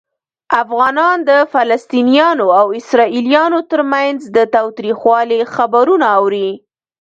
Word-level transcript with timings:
افغانان 0.63 1.17
د 1.29 1.31
فلسطینیانو 1.53 2.45
او 2.59 2.65
اسرائیلیانو 2.79 3.59
ترمنځ 3.71 4.19
د 4.35 4.37
تاوتریخوالي 4.55 5.39
خبرونه 5.55 6.07
اوري. 6.19 6.49